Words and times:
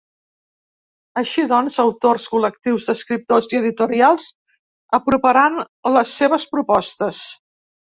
Així 1.21 1.45
doncs, 1.51 1.77
autors, 1.83 2.25
col·lectius 2.37 2.89
d’escriptors 2.89 3.53
i 3.55 3.61
editorials 3.63 4.29
aproparan 5.03 5.65
les 6.01 6.19
seues 6.21 6.53
propostes. 6.59 7.27